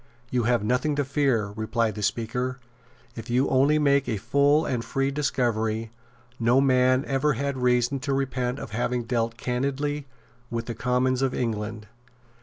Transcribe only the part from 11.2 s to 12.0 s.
of England."